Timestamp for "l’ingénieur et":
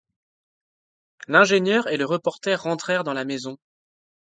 1.27-1.95